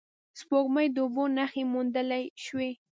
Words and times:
سپوږمۍ 0.39 0.87
کې 0.87 0.93
د 0.95 0.97
اوبو 1.05 1.23
نخښې 1.35 1.63
موندل 1.71 2.11
شوې 2.43 2.69